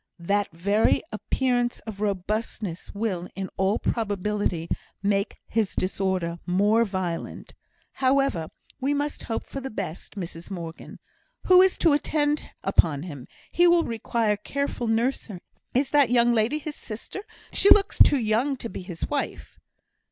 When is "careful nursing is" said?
14.37-15.91